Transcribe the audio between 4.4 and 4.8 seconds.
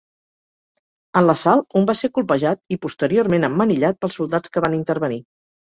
que